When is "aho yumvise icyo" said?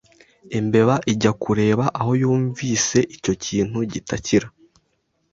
1.99-3.33